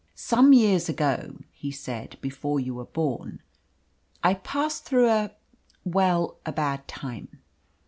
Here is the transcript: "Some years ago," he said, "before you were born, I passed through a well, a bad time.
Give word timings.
"Some 0.15 0.51
years 0.51 0.89
ago," 0.89 1.37
he 1.51 1.69
said, 1.71 2.17
"before 2.21 2.59
you 2.59 2.73
were 2.73 2.85
born, 2.85 3.39
I 4.23 4.33
passed 4.33 4.83
through 4.83 5.09
a 5.11 5.35
well, 5.83 6.39
a 6.43 6.51
bad 6.51 6.87
time. 6.87 7.39